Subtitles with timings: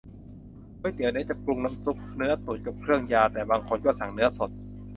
[0.79, 4.49] ก๋วยเตี๋ยวเนื้อ จะปรุงน้ำซุปเนื้อตุ๋นกับเครื่องยา แต่บางคนก็สั่งเนื้อสด